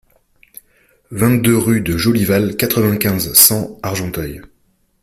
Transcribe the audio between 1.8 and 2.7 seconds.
de Jolival,